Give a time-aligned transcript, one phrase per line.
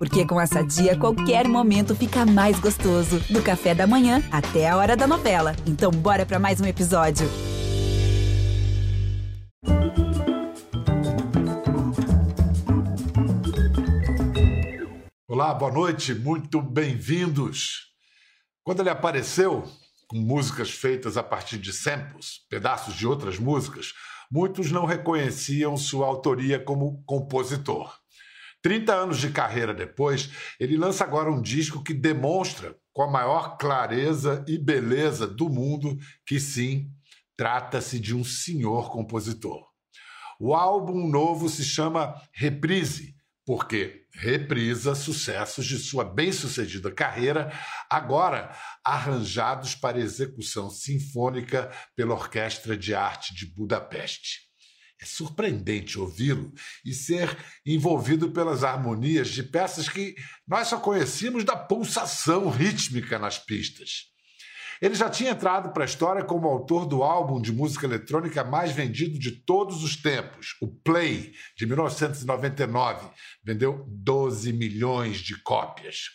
[0.00, 3.20] Porque com essa dia, qualquer momento fica mais gostoso.
[3.28, 5.54] Do café da manhã até a hora da novela.
[5.66, 7.28] Então, bora para mais um episódio.
[15.28, 17.92] Olá, boa noite, muito bem-vindos.
[18.64, 19.68] Quando ele apareceu,
[20.08, 23.92] com músicas feitas a partir de samples, pedaços de outras músicas,
[24.32, 27.99] muitos não reconheciam sua autoria como compositor.
[28.62, 33.56] 30 anos de carreira depois, ele lança agora um disco que demonstra, com a maior
[33.56, 35.96] clareza e beleza do mundo,
[36.26, 36.90] que sim,
[37.36, 39.64] trata-se de um senhor compositor.
[40.38, 43.14] O álbum novo se chama Reprise,
[43.46, 47.52] porque reprisa sucessos de sua bem-sucedida carreira,
[47.88, 48.54] agora
[48.84, 54.49] arranjados para execução sinfônica pela Orquestra de Arte de Budapeste.
[55.02, 56.52] É surpreendente ouvi-lo
[56.84, 60.14] e ser envolvido pelas harmonias de peças que
[60.46, 64.10] nós só conhecíamos da pulsação rítmica nas pistas.
[64.80, 68.72] Ele já tinha entrado para a história como autor do álbum de música eletrônica mais
[68.72, 73.10] vendido de todos os tempos, o Play, de 1999.
[73.44, 76.08] Vendeu 12 milhões de cópias.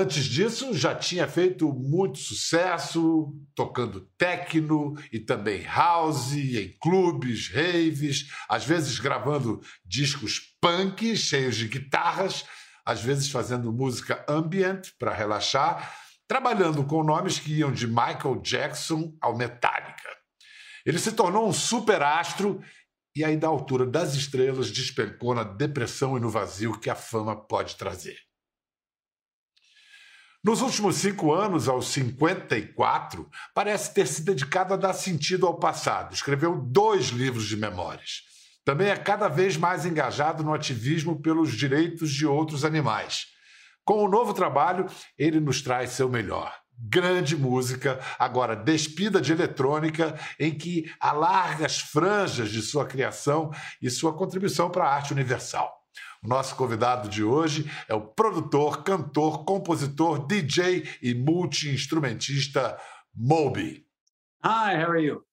[0.00, 8.28] Antes disso, já tinha feito muito sucesso, tocando techno e também house, em clubes, raves,
[8.48, 12.44] às vezes gravando discos punk cheios de guitarras,
[12.86, 15.92] às vezes fazendo música ambient para relaxar,
[16.28, 20.08] trabalhando com nomes que iam de Michael Jackson ao Metallica.
[20.86, 22.62] Ele se tornou um super astro
[23.16, 27.34] e aí, da altura das estrelas, despencou na depressão e no vazio que a fama
[27.34, 28.27] pode trazer.
[30.48, 36.14] Nos últimos cinco anos, aos 54, parece ter se dedicado a dar sentido ao passado.
[36.14, 38.22] Escreveu dois livros de memórias.
[38.64, 43.26] Também é cada vez mais engajado no ativismo pelos direitos de outros animais.
[43.84, 44.86] Com o novo trabalho,
[45.18, 46.50] ele nos traz seu melhor.
[46.78, 53.50] Grande música, agora despida de eletrônica, em que alarga as franjas de sua criação
[53.82, 55.77] e sua contribuição para a arte universal.
[56.22, 62.78] O nosso convidado de hoje é o produtor, cantor, compositor, DJ e multi-instrumentista
[63.14, 63.86] Moby.
[64.44, 65.24] Hi, how are you?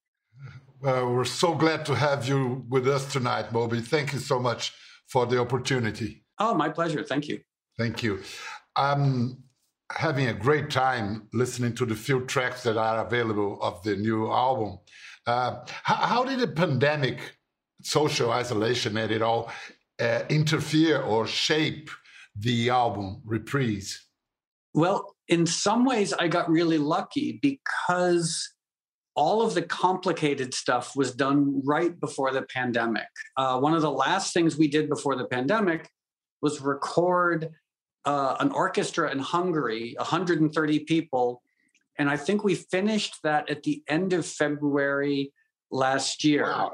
[0.83, 3.81] Uh, we're so glad to have you with us tonight, Moby.
[3.81, 4.73] Thank you so much
[5.07, 6.23] for the opportunity.
[6.39, 7.03] Oh, my pleasure.
[7.03, 7.39] Thank you.
[7.77, 8.19] Thank you.
[8.75, 9.43] I'm
[9.91, 14.31] having a great time listening to the few tracks that are available of the new
[14.31, 14.79] album.
[15.25, 17.37] Uh, how, how, did the pandemic,
[17.81, 19.51] social isolation, and it all
[19.99, 21.89] uh, interfere or shape
[22.35, 23.99] the album Reprise?
[24.73, 28.53] Well, in some ways, I got really lucky because
[29.15, 33.07] all of the complicated stuff was done right before the pandemic.
[33.37, 35.89] Uh, one of the last things we did before the pandemic
[36.41, 37.49] was record
[38.03, 41.41] uh, an orchestra in Hungary, 130 people.
[41.97, 45.31] And I think we finished that at the end of February
[45.71, 46.43] last year.
[46.43, 46.73] Wow.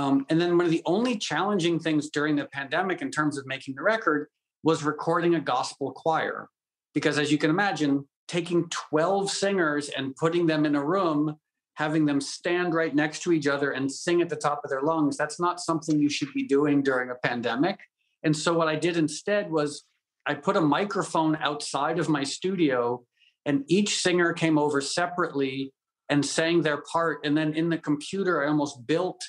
[0.00, 3.44] Um, and then one of the only challenging things during the pandemic in terms of
[3.46, 4.28] making the record
[4.62, 6.48] was recording a gospel choir.
[6.94, 11.36] Because as you can imagine, taking 12 singers and putting them in a room,
[11.74, 14.80] having them stand right next to each other and sing at the top of their
[14.80, 17.78] lungs, that's not something you should be doing during a pandemic.
[18.22, 19.84] And so what I did instead was
[20.24, 23.04] I put a microphone outside of my studio,
[23.44, 25.74] and each singer came over separately
[26.08, 27.20] and sang their part.
[27.26, 29.22] And then in the computer, I almost built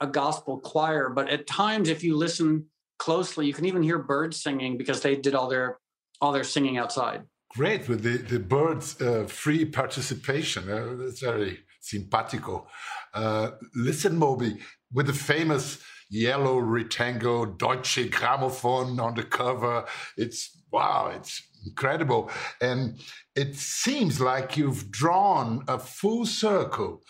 [0.00, 2.66] a gospel choir, but at times, if you listen
[2.98, 5.78] closely, you can even hear birds singing because they did all their
[6.20, 7.22] all their singing outside.
[7.50, 10.70] Great with the the birds' uh, free participation.
[10.70, 12.66] Uh, that's very simpatico.
[13.12, 14.58] Uh, listen, Moby,
[14.92, 19.84] with the famous yellow rectangle Deutsche Grammophon on the cover.
[20.16, 22.30] It's wow, it's incredible.
[22.60, 22.98] And
[23.34, 27.02] it seems like you've drawn a full circle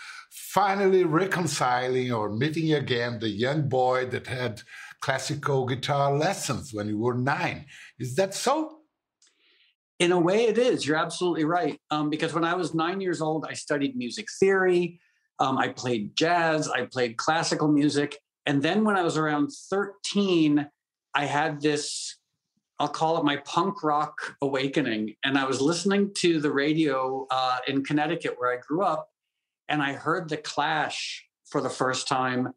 [0.55, 4.63] finally reconciling or meeting again the young boy that had
[5.01, 7.67] classical guitar lessons when you were nine.
[7.99, 8.79] Is that so?
[9.99, 10.87] In a way, it is.
[10.87, 11.81] You're absolutely right.
[11.91, 15.01] Um, because when I was nine years old, I studied music theory.
[15.41, 16.69] Um, I played jazz.
[16.69, 18.21] I played classical music.
[18.47, 20.69] And then when I was around 13,
[21.17, 22.17] I had this,
[22.79, 25.17] I'll call it my punk rock awakening.
[25.25, 29.09] And I was listening to the radio uh, in Connecticut where I grew up
[29.69, 32.53] and I heard the clash for the first time.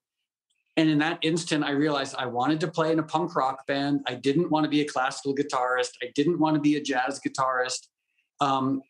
[0.76, 4.02] And in that instant, I realized I wanted to play in a punk rock band.
[4.08, 5.92] I didn't want to be a classical guitarist.
[6.04, 7.88] I didn't want to be a jazz guitarist.
[8.40, 8.82] Um,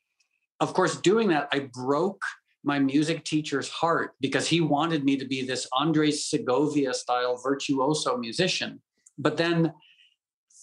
[0.59, 2.21] of course, doing that, I broke
[2.63, 8.17] my music teacher's heart because he wanted me to be this Andres Segovia style virtuoso
[8.17, 8.81] musician.
[9.17, 9.73] But then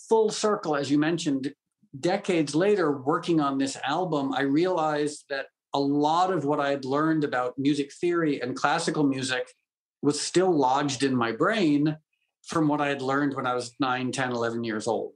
[0.09, 1.55] full circle, as you mentioned,
[1.99, 6.85] decades later, working on this album, I realized that a lot of what I had
[6.85, 9.51] learned about music theory and classical music
[10.03, 11.99] was still lodged in my brain
[12.47, 15.13] from what I had learned when I was 9, 10, 11 years old.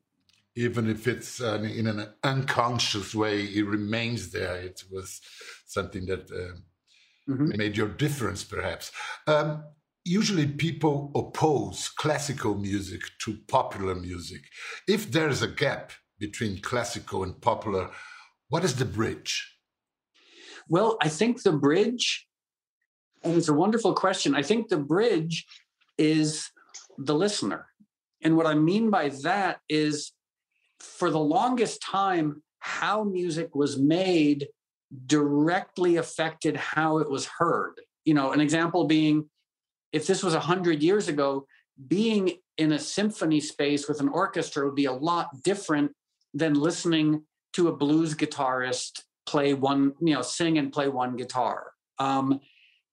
[0.57, 4.57] Even if it's uh, in an unconscious way, it remains there.
[4.57, 5.21] It was
[5.67, 7.57] something that uh, mm-hmm.
[7.57, 8.91] made your difference, perhaps.
[9.29, 9.63] Um,
[10.05, 14.41] usually people oppose classical music to popular music.
[14.89, 17.91] If there is a gap between classical and popular,
[18.49, 19.58] what is the bridge?
[20.69, 22.27] Well, I think the bridge,
[23.23, 24.35] and it's a wonderful question.
[24.35, 25.47] I think the bridge
[25.97, 26.51] is
[26.99, 27.67] the listener.
[28.23, 30.13] And what I mean by that is
[30.81, 34.49] for the longest time, how music was made
[35.07, 37.81] directly affected how it was heard.
[38.05, 39.29] You know, an example being
[39.93, 41.47] if this was 100 years ago,
[41.87, 45.93] being in a symphony space with an orchestra would be a lot different
[46.35, 47.23] than listening
[47.55, 51.59] to a blues guitarist play one, you know, sing and play one guitar.
[51.99, 52.41] Um,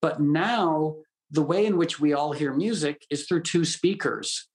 [0.01, 0.97] but now
[1.31, 4.47] the way in which we all hear music is through two speakers.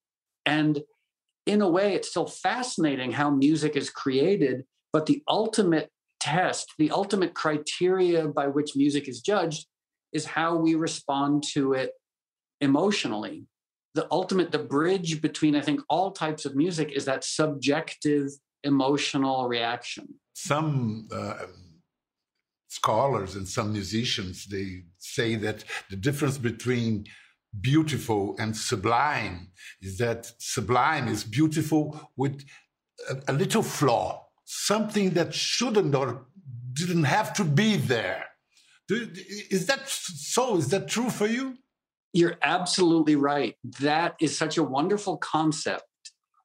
[0.44, 0.82] And
[1.46, 5.90] in a way, it's still fascinating how music is created, but the ultimate
[6.20, 9.66] test, the ultimate criteria by which music is judged
[10.12, 11.92] is how we respond to it
[12.60, 13.46] emotionally.
[13.94, 18.28] The ultimate, the bridge between, I think, all types of music is that subjective
[18.62, 20.06] emotional reaction.
[20.34, 21.46] Some uh,
[22.70, 27.05] scholars and some musicians, they say that the difference between
[27.61, 29.49] beautiful and sublime
[29.82, 31.84] is that sublime is beautiful
[32.17, 32.44] with
[33.11, 36.26] a, a little flaw, something that shouldn't or
[36.72, 38.25] didn't have to be there.
[38.88, 40.56] Is that so?
[40.56, 41.56] Is that true for you?
[42.12, 43.56] You're absolutely right.
[43.81, 45.84] That is such a wonderful concept.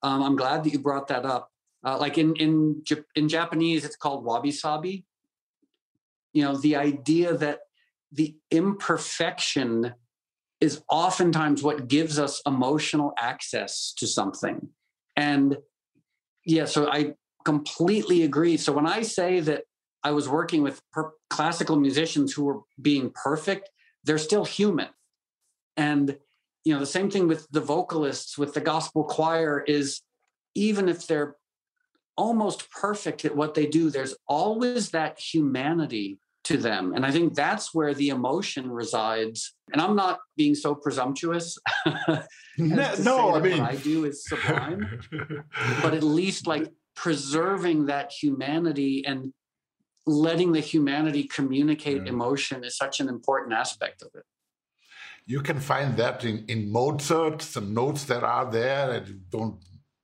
[0.04, 1.50] Um, I'm glad that you brought that up.
[1.84, 2.84] Uh, like in in
[3.16, 5.06] in Japanese, it's called wabi sabi.
[6.36, 7.62] You know, the idea that
[8.12, 9.94] the imperfection
[10.62, 14.70] is oftentimes what gives us emotional access to something.
[15.16, 15.58] And
[16.46, 17.14] yeah, so I
[17.46, 18.58] completely agree.
[18.58, 19.64] So when I say that
[20.04, 23.70] I was working with per- classical musicians who were being perfect,
[24.04, 24.90] they're still human.
[25.78, 26.18] And
[26.66, 30.02] you know, the same thing with the vocalists with the gospel choir is
[30.54, 31.38] even if they're
[32.18, 36.94] almost perfect at what they do, there's always that humanity to them.
[36.94, 39.54] And I think that's where the emotion resides.
[39.74, 41.58] And I'm not being so presumptuous.
[42.58, 45.02] no, no I mean, I do is sublime,
[45.82, 49.34] but at least like preserving that humanity and
[50.08, 52.10] letting the humanity communicate yeah.
[52.10, 54.24] emotion is such an important aspect of it
[55.26, 59.58] you can find that in, in Mozart, some notes that are there that don't,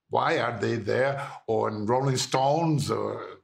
[0.09, 1.21] why are they there?
[1.47, 2.89] Or in Rolling Stones.
[2.89, 3.40] Or,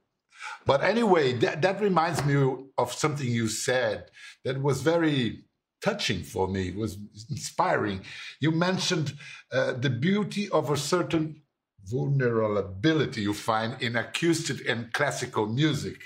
[0.68, 2.36] but anyway, that, that reminds me
[2.76, 4.10] of something you said
[4.44, 5.44] that was very
[5.82, 6.98] touching for me, was
[7.30, 8.02] inspiring.
[8.38, 9.14] You mentioned
[9.50, 11.40] uh, the beauty of a certain
[11.86, 15.96] vulnerability you find in acoustic and classical music.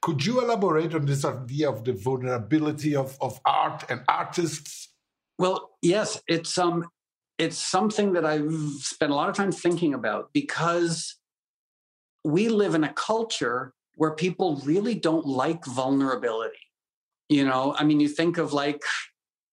[0.00, 4.94] Could you elaborate on this idea of the vulnerability of, of art and artists?
[5.38, 6.88] Well, yes, it's um
[7.36, 11.16] it's something that I've spent a lot of time thinking about because
[12.24, 16.54] we live in a culture where people really don't like vulnerability.
[17.28, 18.80] You know, I mean, you think of like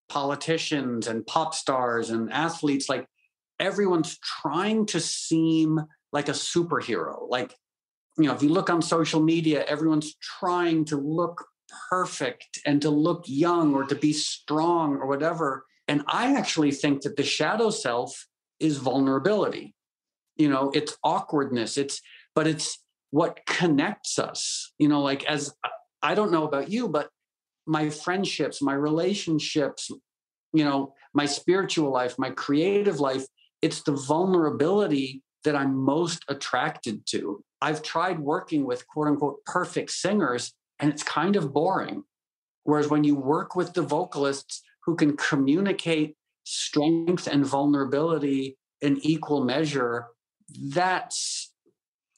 [0.10, 3.08] politicians and pop stars and athletes, like
[3.60, 5.82] everyone's trying to seem
[6.12, 7.28] like a superhero.
[7.28, 7.56] Like,
[8.18, 11.44] you know, if you look on social media, everyone's trying to look
[11.90, 15.66] perfect and to look young or to be strong or whatever.
[15.88, 18.28] And I actually think that the shadow self
[18.60, 19.74] is vulnerability.
[20.36, 21.78] You know, it's awkwardness.
[21.78, 22.02] It's,
[22.36, 22.83] but it's
[23.14, 24.74] what connects us.
[24.80, 25.54] You know, like as
[26.02, 27.10] I don't know about you, but
[27.68, 29.92] my friendships, my relationships,
[30.52, 33.24] you know, my spiritual life, my creative life,
[33.62, 37.44] it's the vulnerability that I'm most attracted to.
[37.62, 42.06] I've tried working with quote unquote perfect singers, and it's kind of boring.
[42.64, 46.16] Whereas when you work with the vocalists who can communicate
[46.46, 50.08] strength and vulnerability in equal measure,
[50.50, 51.53] that's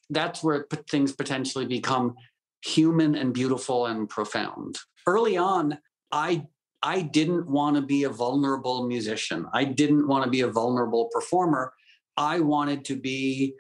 [0.10, 2.16] that's where things potentially become
[2.64, 4.78] human and beautiful and profound.
[5.08, 5.78] Early on,
[6.12, 6.46] I
[6.84, 9.48] I didn't want to be a vulnerable musician.
[9.54, 11.74] I didn't want to be a vulnerable performer.
[12.16, 13.56] I wanted to be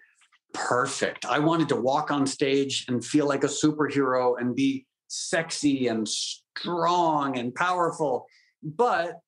[0.53, 1.25] perfect.
[1.25, 6.07] I wanted to walk on stage and feel like a superhero and be sexy and
[6.07, 8.27] strong and powerful
[8.65, 9.19] but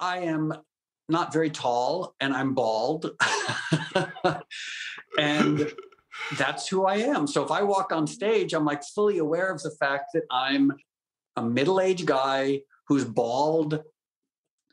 [0.00, 0.54] I am
[1.08, 3.10] not very tall and I'm bald.
[5.18, 5.72] and
[6.36, 7.26] that's who I am.
[7.26, 10.72] So if I walk on stage, I'm like fully aware of the fact that I'm
[11.36, 13.82] a middle-aged guy who's bald,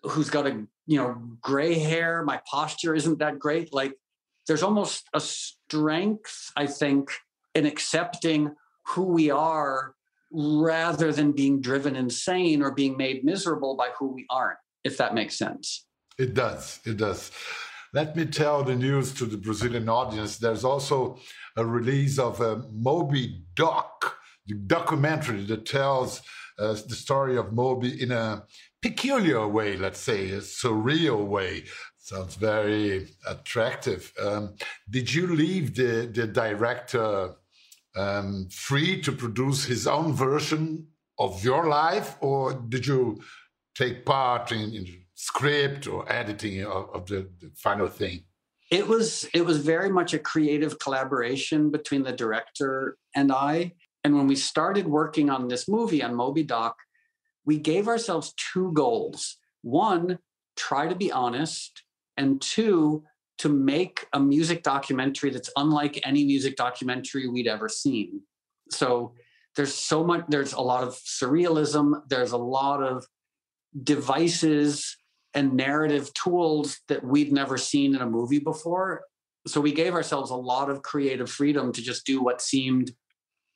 [0.03, 2.23] who's got a you know gray hair.
[2.23, 3.73] My posture isn't that great.
[3.73, 3.93] Like
[4.47, 7.09] there's almost a strength, I think,
[7.53, 8.55] in accepting
[8.87, 9.95] who we are
[10.31, 15.13] rather than being driven insane or being made miserable by who we aren't, if that
[15.13, 15.85] makes sense.
[16.17, 16.79] It does.
[16.85, 17.31] It does.
[17.95, 20.37] Let me tell the news to the Brazilian audience.
[20.37, 21.17] There's also
[21.55, 26.21] a release of a Moby Doc, the documentary that tells
[26.59, 28.43] uh, the story of Moby in a
[28.81, 31.63] peculiar way, let's say, a surreal way.
[31.97, 34.11] Sounds very attractive.
[34.21, 34.55] Um,
[34.89, 37.35] did you leave the, the director
[37.95, 40.87] um, free to produce his own version
[41.17, 43.21] of your life, or did you
[43.73, 44.85] take part in, in
[45.15, 48.23] script or editing of, of the, the final thing?
[48.71, 53.73] It was it was very much a creative collaboration between the director and I.
[54.03, 56.77] And when we started working on this movie on Moby Doc,
[57.45, 59.37] we gave ourselves two goals.
[59.61, 60.19] One,
[60.55, 61.83] try to be honest,
[62.17, 63.03] and two,
[63.39, 68.21] to make a music documentary that's unlike any music documentary we'd ever seen.
[68.71, 69.13] So
[69.55, 73.05] there's so much, there's a lot of surrealism, there's a lot of
[73.83, 74.97] devices
[75.35, 79.03] and narrative tools that we'd never seen in a movie before.
[79.45, 82.91] So we gave ourselves a lot of creative freedom to just do what seemed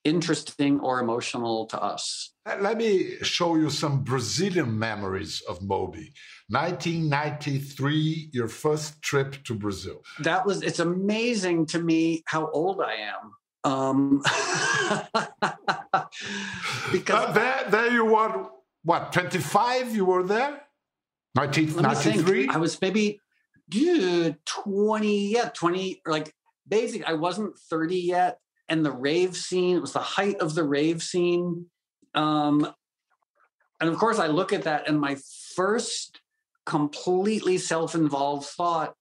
[0.04, 2.34] interesting or emotional to us.
[2.46, 6.12] Let me show you some Brazilian memories of Moby.
[6.50, 10.02] 1993, your first trip to Brazil.
[10.20, 13.34] That was, it's amazing to me how old I am.
[13.66, 14.20] Um,
[16.92, 18.48] because uh, there, there you were,
[18.84, 20.62] what, 25 you were there?
[21.34, 22.50] 1993?
[22.50, 23.20] I was maybe
[23.70, 26.34] dude, 20, yeah, 20, like
[26.68, 29.78] basically I wasn't 30 yet and the rave scene.
[29.78, 31.66] It was the height of the rave scene.
[32.16, 32.72] Um,
[33.80, 35.18] and of course, I look at that, and my
[35.56, 36.20] first
[36.66, 38.94] completely self involved thought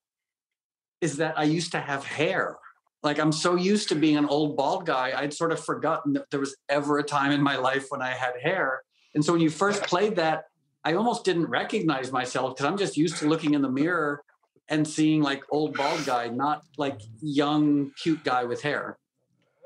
[1.01, 2.57] is that I used to have hair.
[3.03, 6.31] Like, I'm so used to being an old bald guy, I'd sort of forgotten that
[6.31, 8.83] there was ever a time in my life when I had hair.
[9.15, 10.45] And so when you first played that,
[10.85, 14.23] I almost didn't recognize myself because I'm just used to looking in the mirror
[14.69, 18.99] and seeing like old bald guy, not like young, cute guy with hair.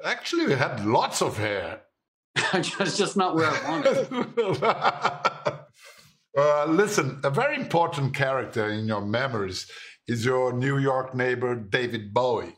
[0.04, 1.82] Actually, we had lots of hair.
[2.54, 4.62] it's just not where I wanted.
[6.38, 9.70] uh, listen, a very important character in your memories
[10.08, 12.56] is your New York neighbor, David Bowie.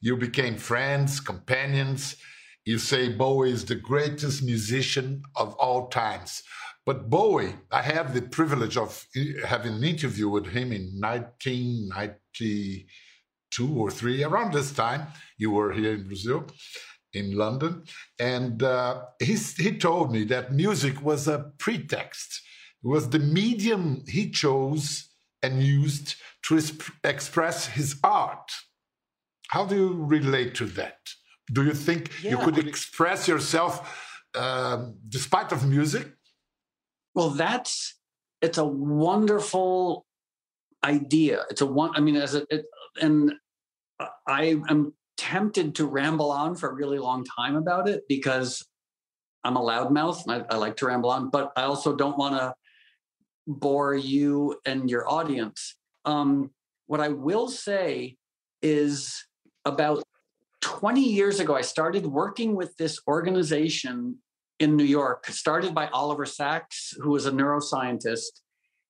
[0.00, 2.16] You became friends, companions.
[2.64, 6.42] You say Bowie is the greatest musician of all times.
[6.86, 9.06] But Bowie, I had the privilege of
[9.44, 12.86] having an interview with him in 1992
[13.76, 15.08] or three around this time.
[15.36, 16.46] You were here in Brazil,
[17.12, 17.82] in London,
[18.18, 22.40] and uh, he he told me that music was a pretext.
[22.82, 25.10] It was the medium he chose
[25.42, 26.60] and used to
[27.04, 28.50] express his art.
[29.48, 30.98] How do you relate to that?
[31.52, 32.30] Do you think yeah.
[32.30, 36.06] you could express yourself uh, despite of music?
[37.14, 37.98] Well, that's
[38.40, 40.06] it's a wonderful
[40.84, 41.44] idea.
[41.50, 41.92] It's a one.
[41.94, 42.64] I mean, as a, it,
[43.00, 43.32] and
[44.26, 48.66] I am tempted to ramble on for a really long time about it because
[49.44, 52.36] I'm a loudmouth and I, I like to ramble on, but I also don't want
[52.36, 52.54] to
[53.46, 55.76] bore you and your audience.
[56.04, 56.50] Um,
[56.86, 58.16] what I will say
[58.62, 59.26] is
[59.64, 60.02] about
[60.62, 64.18] 20 years ago, I started working with this organization
[64.60, 68.40] in New York, started by Oliver Sacks, who was a neuroscientist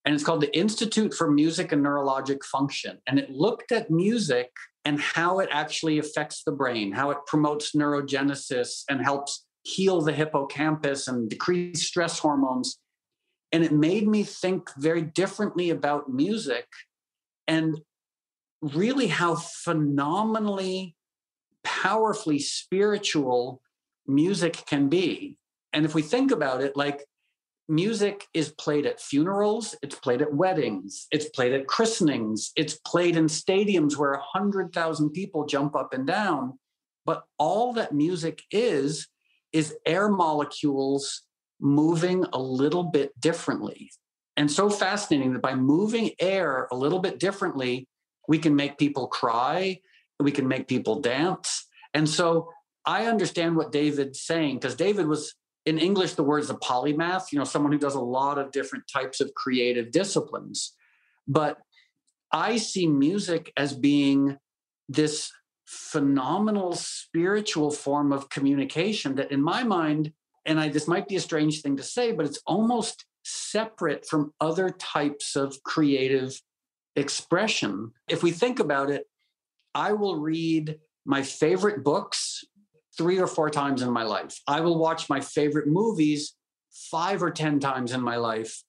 [0.04, 2.98] and it's called the Institute for Music and Neurologic Function.
[3.06, 4.50] And it looked at music
[4.84, 10.12] and how it actually affects the brain, how it promotes neurogenesis and helps heal the
[10.12, 12.78] hippocampus and decrease stress hormones.
[13.52, 16.66] And it made me think very differently about music
[17.46, 17.78] and
[18.62, 20.96] really how phenomenally
[21.62, 23.60] powerfully spiritual
[24.06, 25.36] music can be.
[25.72, 27.04] And if we think about it, like
[27.68, 33.16] music is played at funerals, it's played at weddings, it's played at christenings, it's played
[33.16, 36.58] in stadiums where 100,000 people jump up and down.
[37.06, 39.08] But all that music is,
[39.52, 41.22] is air molecules
[41.60, 43.90] moving a little bit differently.
[44.36, 47.86] And so fascinating that by moving air a little bit differently,
[48.28, 49.80] we can make people cry,
[50.18, 51.66] we can make people dance.
[51.94, 52.48] And so
[52.86, 55.34] I understand what David's saying because David was
[55.66, 58.50] in English, the word is a polymath, you know, someone who does a lot of
[58.50, 60.74] different types of creative disciplines.
[61.28, 61.58] But
[62.32, 64.38] I see music as being
[64.88, 65.30] this
[65.66, 70.12] phenomenal spiritual form of communication that in my mind
[70.44, 74.32] and I this might be a strange thing to say but it's almost separate from
[74.40, 76.42] other types of creative
[76.96, 79.04] expression if we think about it
[79.72, 82.42] I will read my favorite books
[82.96, 86.34] 3 or 4 times in my life I will watch my favorite movies
[86.90, 88.62] 5 or 10 times in my life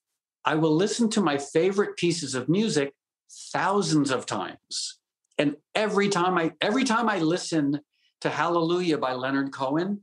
[0.44, 2.94] I will listen to my favorite pieces of music
[3.52, 4.98] thousands of times
[5.38, 7.80] and every time I every time I listen
[8.22, 10.02] to Hallelujah by Leonard Cohen,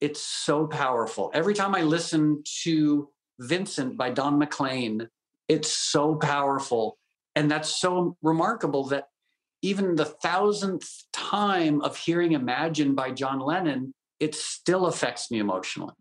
[0.00, 1.30] it's so powerful.
[1.32, 3.08] Every time I listen to
[3.38, 5.08] Vincent by Don McLean,
[5.48, 6.98] it's so powerful.
[7.36, 9.08] And that's so remarkable that
[9.64, 15.94] even the thousandth time of hearing Imagine by John Lennon, it still affects me emotionally.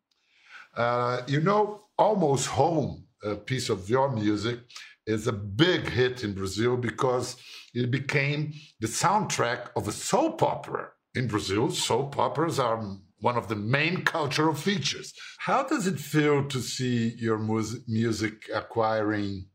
[0.75, 4.59] Uh, you know, Almost Home, a piece of your music,
[5.07, 7.37] is a big hit in Brazil because
[7.73, 10.89] it became the soundtrack of a soap opera.
[11.15, 15.13] In Brazil, soap operas are one of the main cultural features.
[15.39, 17.39] How does it feel to see your
[17.87, 19.45] music acquiring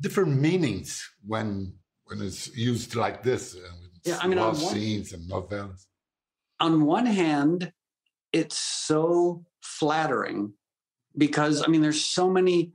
[0.00, 1.74] different meanings when
[2.06, 3.56] when it's used like this?
[4.04, 5.86] Yeah, I mean, love one, scenes and novellas.
[6.60, 7.72] On one hand,
[8.32, 10.52] it's so flattering
[11.16, 12.72] because I mean, there's so many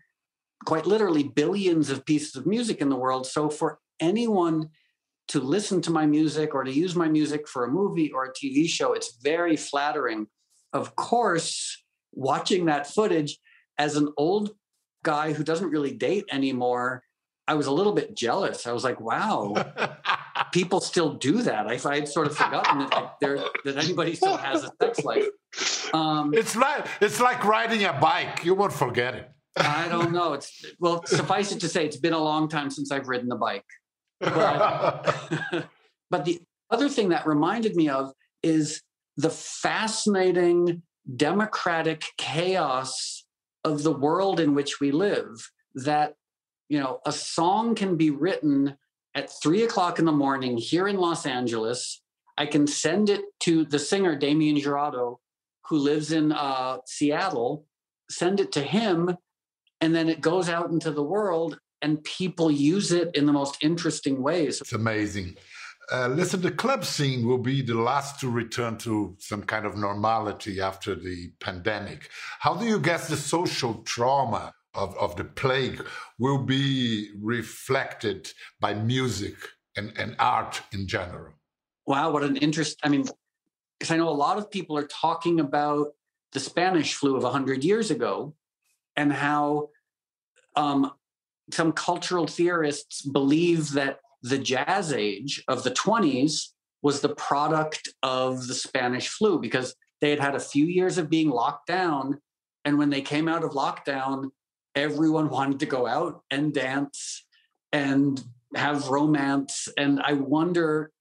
[0.66, 3.26] quite literally billions of pieces of music in the world.
[3.26, 4.70] So for anyone
[5.30, 8.34] to listen to my music or to use my music for a movie or a
[8.34, 10.28] TV show, it's very flattering.
[10.74, 13.38] Of course, watching that footage
[13.78, 14.52] as an old
[15.04, 17.04] guy who doesn't really date anymore,
[17.50, 18.68] I was a little bit jealous.
[18.68, 19.56] I was like, wow,
[20.54, 21.66] people still do that.
[21.66, 25.26] I, I had sort of forgotten that, there, that anybody still has a sex life.
[25.92, 28.46] Um, it's like it's like riding a bike.
[28.46, 29.32] You won't forget it.
[29.56, 30.34] I don't know.
[30.34, 33.36] It's well, suffice it to say, it's been a long time since I've ridden the
[33.36, 33.66] bike.
[34.20, 35.16] But,
[36.12, 36.40] but the
[36.70, 38.12] other thing that reminded me of
[38.44, 38.84] is
[39.18, 40.84] the fascinating
[41.16, 43.26] democratic chaos
[43.64, 45.50] of the world in which we live.
[45.74, 46.14] That
[46.70, 48.78] you know, a song can be written
[49.16, 52.02] at three o'clock in the morning here in Los Angeles.
[52.38, 55.18] I can send it to the singer Damien Jurado,
[55.68, 57.66] who lives in uh, Seattle.
[58.10, 59.18] Send it to him
[59.82, 63.58] and then it goes out into the world and people use it in the most
[63.64, 64.62] interesting ways.
[64.62, 65.36] It's amazing.
[65.92, 69.76] Uh, listen, the club scene will be the last to return to some kind of
[69.76, 72.10] normality after the pandemic.
[72.40, 75.86] How do you guess the social trauma of, of the plague
[76.18, 78.30] will be reflected
[78.60, 79.36] by music
[79.76, 81.34] and, and art in general?
[81.86, 82.80] Wow, what an interest.
[82.84, 83.06] I mean,
[83.80, 85.88] because I know a lot of people are talking about
[86.34, 88.36] the Spanish flu of 100 years ago
[88.96, 89.70] and how
[90.56, 90.92] um,
[91.52, 96.50] some cultural theorists believe that the jazz age of the 20s
[96.82, 101.10] was the product of the Spanish flu because they had had a few years of
[101.10, 102.20] being locked down.
[102.66, 104.30] And when they came out of lockdown,
[104.80, 107.26] everyone wanted to go out and dance
[107.72, 108.24] and
[108.56, 109.68] have romance.
[109.78, 110.92] And I wonder,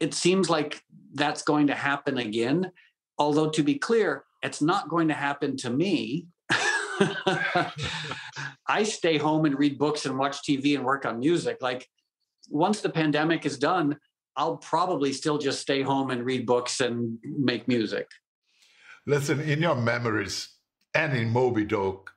[0.00, 0.82] it seems like
[1.14, 2.72] that's going to happen again.
[3.18, 6.28] Although, to be clear, it's not going to happen to me
[8.66, 11.58] I stay home and read books and watch TV and work on music.
[11.60, 11.88] Like
[12.48, 13.98] once the pandemic is done,
[14.36, 18.06] I'll probably still just stay home and read books and make music.
[19.06, 20.48] Listen, in your memories
[20.94, 22.12] and in Moby Doc,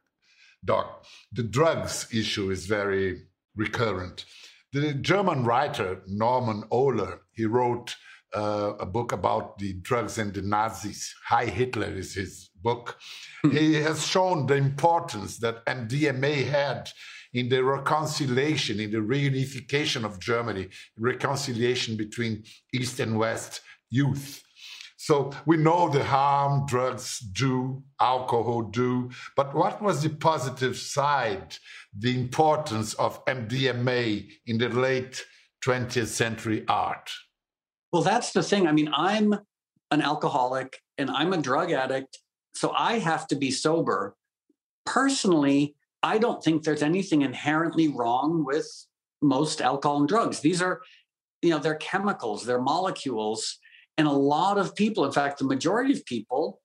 [0.63, 3.23] Doc, the drugs issue is very
[3.55, 4.25] recurrent.
[4.73, 7.95] The German writer Norman Ohler, he wrote
[8.33, 11.13] uh, a book about the drugs and the Nazis.
[11.25, 12.97] High Hitler is his book.
[13.43, 13.51] Hmm.
[13.51, 16.89] he has shown the importance that MDMA had
[17.33, 22.43] in the reconciliation, in the reunification of Germany, reconciliation between
[22.73, 24.43] East and West youth.
[25.03, 31.55] So we know the harm drugs do, alcohol do, but what was the positive side,
[31.97, 35.25] the importance of MDMA in the late
[35.65, 37.09] 20th century art?
[37.91, 38.67] Well, that's the thing.
[38.67, 39.33] I mean, I'm
[39.89, 42.19] an alcoholic and I'm a drug addict,
[42.53, 44.15] so I have to be sober.
[44.85, 48.67] Personally, I don't think there's anything inherently wrong with
[49.19, 50.41] most alcohol and drugs.
[50.41, 50.83] These are,
[51.41, 53.57] you know, they're chemicals, they're molecules.
[53.97, 56.59] And a lot of people, in fact, the majority of people,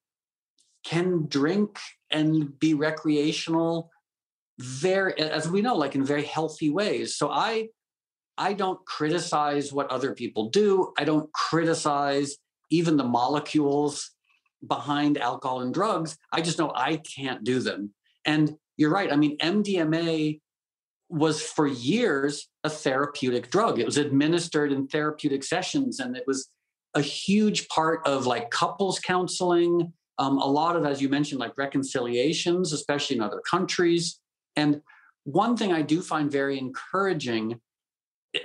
[0.85, 1.81] can drink
[2.13, 3.91] and be recreational
[4.61, 7.67] very as we know like in very healthy ways so i
[8.39, 10.93] I don't criticize what other people do.
[10.99, 12.37] I don't criticize
[12.71, 14.11] even the molecules
[14.67, 16.19] behind alcohol and drugs.
[16.33, 17.95] I just know I can't do them.
[18.25, 19.13] And you're right.
[19.13, 20.41] I mean, MDMA
[21.09, 23.79] was for years a therapeutic drug.
[23.79, 26.49] It was administered in therapeutic sessions and it was
[26.97, 31.57] a huge part of like couples counseling, um, a lot of, as you mentioned, like
[31.57, 34.19] reconciliations, especially in other countries.
[34.57, 34.81] And
[35.25, 37.61] one thing I do find very encouraging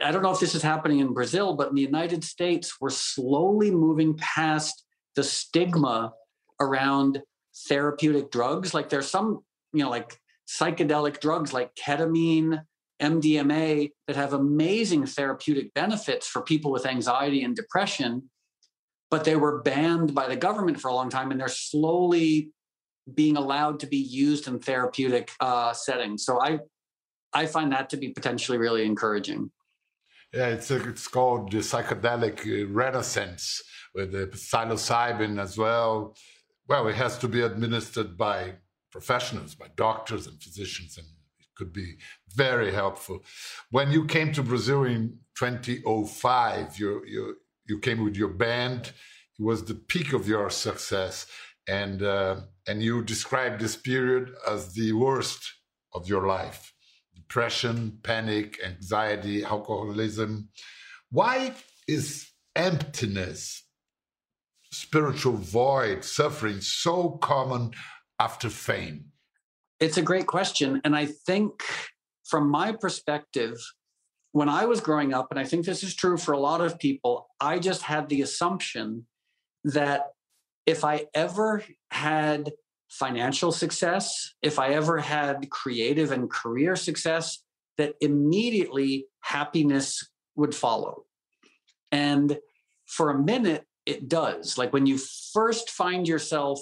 [0.01, 2.89] I don't know if this is happening in Brazil, but in the United States, we're
[2.89, 4.85] slowly moving past
[5.15, 6.13] the stigma
[6.59, 7.21] around
[7.67, 8.73] therapeutic drugs.
[8.73, 12.61] Like there's some, you know, like psychedelic drugs like ketamine,
[13.01, 18.29] MDMA that have amazing therapeutic benefits for people with anxiety and depression,
[19.11, 22.49] but they were banned by the government for a long time and they're slowly
[23.13, 26.23] being allowed to be used in therapeutic uh, settings.
[26.23, 26.59] So I,
[27.33, 29.51] I find that to be potentially really encouraging.
[30.33, 33.61] Yeah, it's a, it's called the psychedelic uh, renaissance
[33.93, 36.15] with the psilocybin as well.
[36.69, 38.53] Well, it has to be administered by
[38.91, 41.95] professionals, by doctors and physicians, and it could be
[42.33, 43.25] very helpful.
[43.71, 47.35] When you came to Brazil in 2005, you you
[47.71, 48.91] you came with your band.
[49.39, 51.25] It was the peak of your success,
[51.67, 52.35] and uh,
[52.67, 55.41] and you described this period as the worst
[55.93, 56.73] of your life
[57.15, 60.49] depression, panic, anxiety, alcoholism.
[61.11, 61.53] Why
[61.87, 62.05] is
[62.55, 63.41] emptiness,
[64.71, 66.95] spiritual void, suffering so
[67.31, 67.71] common
[68.19, 69.05] after fame?
[69.79, 70.81] It's a great question.
[70.83, 71.63] And I think
[72.31, 73.55] from my perspective,
[74.31, 76.79] when I was growing up, and I think this is true for a lot of
[76.79, 79.07] people, I just had the assumption
[79.63, 80.11] that
[80.65, 82.51] if I ever had
[82.89, 87.43] financial success, if I ever had creative and career success,
[87.77, 91.05] that immediately happiness would follow.
[91.91, 92.37] And
[92.85, 94.57] for a minute, it does.
[94.57, 94.97] Like when you
[95.33, 96.61] first find yourself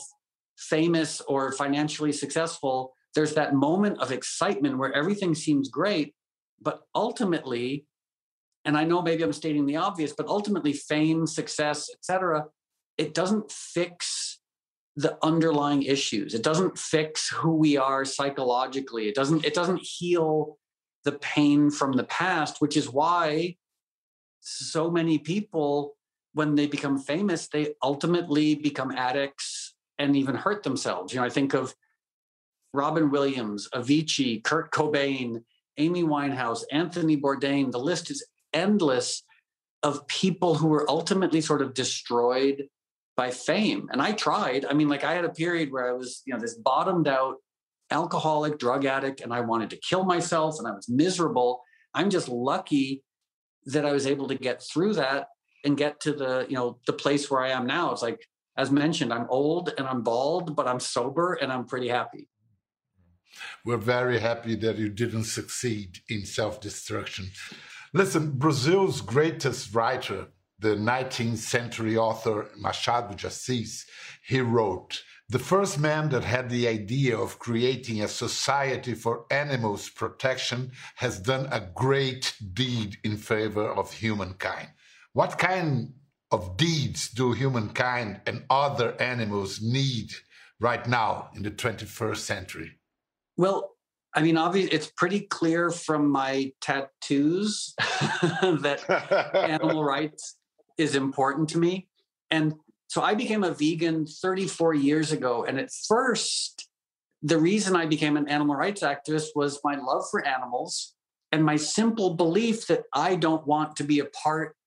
[0.57, 6.13] famous or financially successful, there's that moment of excitement where everything seems great.
[6.61, 7.85] But ultimately,
[8.65, 12.45] and I know maybe I'm stating the obvious, but ultimately, fame, success, etc.,
[12.97, 14.39] it doesn't fix
[14.99, 20.57] the underlying issues it doesn't fix who we are psychologically it doesn't it doesn't heal
[21.05, 23.55] the pain from the past which is why
[24.41, 25.95] so many people
[26.33, 31.29] when they become famous they ultimately become addicts and even hurt themselves you know i
[31.29, 31.73] think of
[32.73, 35.41] robin williams avicii kurt cobain
[35.79, 39.23] amy winehouse anthony bourdain the list is endless
[39.83, 42.67] of people who were ultimately sort of destroyed
[43.15, 43.89] by fame.
[43.91, 44.65] And I tried.
[44.65, 47.35] I mean, like I had a period where I was, you know, this bottomed out
[47.91, 51.61] alcoholic, drug addict, and I wanted to kill myself and I was miserable.
[51.93, 53.03] I'm just lucky
[53.65, 55.27] that I was able to get through that
[55.65, 57.91] and get to the, you know, the place where I am now.
[57.91, 58.25] It's like,
[58.57, 62.27] as mentioned, I'm old and I'm bald, but I'm sober and I'm pretty happy.
[63.65, 67.31] We're very happy that you didn't succeed in self destruction.
[67.93, 70.27] Listen, Brazil's greatest writer,
[70.59, 73.85] the 19th century author Machado de Assis,
[74.27, 79.87] he wrote, the first man that had the idea of creating a society for animals'
[79.87, 84.69] protection has done a great deed in favor of humankind.
[85.13, 85.93] What kind
[86.31, 90.13] of deeds do humankind and other animals need
[90.59, 92.78] right now in the 21st century?
[93.39, 93.77] Well,
[94.13, 97.73] I mean, obviously, it's pretty clear from my tattoos
[98.41, 100.35] that animal rights
[100.77, 101.87] is important to me.
[102.29, 102.55] And
[102.87, 105.45] so I became a vegan 34 years ago.
[105.45, 106.67] And at first,
[107.21, 110.93] the reason I became an animal rights activist was my love for animals
[111.31, 114.57] and my simple belief that I don't want to be a part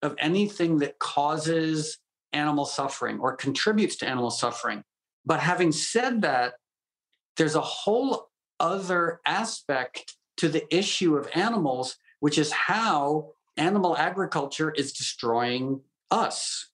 [0.00, 1.98] of anything that causes
[2.32, 4.82] animal suffering or contributes to animal suffering.
[5.26, 6.54] But having said that,
[7.36, 8.28] there's a whole
[8.60, 16.70] other aspect to the issue of animals, which is how animal agriculture is destroying us.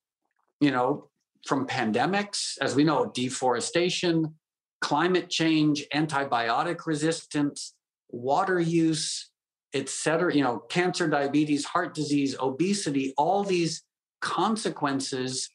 [0.60, 1.08] You know,
[1.46, 4.34] from pandemics, as we know, deforestation,
[4.80, 7.74] climate change, antibiotic resistance,
[8.08, 9.30] water use,
[9.74, 10.34] etc.
[10.34, 13.82] You know, cancer, diabetes, heart disease, obesity, all these
[14.20, 15.48] consequences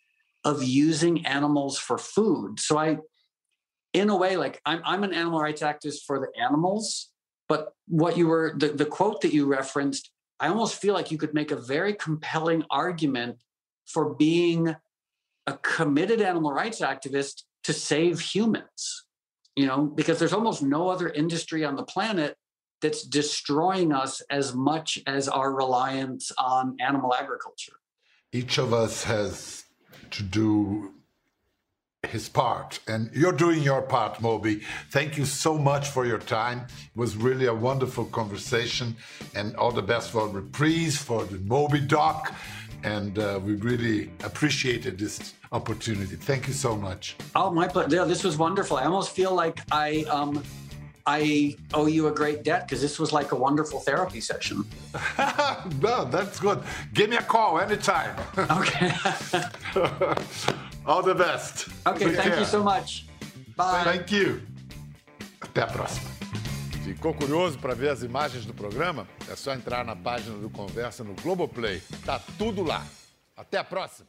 [0.44, 2.60] of using animals for food.
[2.60, 2.98] So I,
[3.96, 7.10] in a way, like I'm, I'm an animal rights activist for the animals,
[7.48, 11.18] but what you were the, the quote that you referenced I almost feel like you
[11.18, 13.38] could make a very compelling argument
[13.86, 14.76] for being
[15.48, 19.06] a committed animal rights activist to save humans,
[19.56, 22.36] you know, because there's almost no other industry on the planet
[22.82, 27.74] that's destroying us as much as our reliance on animal agriculture.
[28.34, 29.64] Each of us has
[30.12, 30.96] to do
[32.08, 32.80] his part.
[32.88, 34.62] And you're doing your part, Moby.
[34.92, 36.60] Thank you so much for your time.
[36.70, 38.96] It was really a wonderful conversation.
[39.36, 42.34] And all the best for Reprise, for the Moby Doc.
[42.84, 46.16] and uh, we really appreciated this opportunity.
[46.16, 47.16] Thank you so much.
[47.36, 48.06] Oh, my pleasure.
[48.06, 48.78] This was wonderful.
[48.78, 50.44] I almost feel like I um,
[51.08, 54.66] I owe you a great debt because this was like a wonderful therapy session.
[55.82, 56.64] no, that's good.
[56.94, 58.16] Give me a call anytime.
[58.38, 58.92] Okay.
[60.86, 61.68] All the best.
[61.88, 62.40] Okay, Take thank care.
[62.40, 63.08] you so much.
[63.56, 63.84] Bye.
[63.84, 64.42] Thank you.
[65.42, 66.10] Até a próxima.
[66.84, 69.08] Ficou curioso para ver as imagens do programa?
[69.28, 71.82] É só entrar na página do Conversa no Globoplay.
[72.06, 72.86] Tá tudo lá.
[73.36, 74.08] Até a próxima.